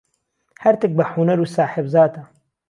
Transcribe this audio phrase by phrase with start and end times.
[0.63, 2.21] هەرتک بە حونەر و ساحێب زاتە.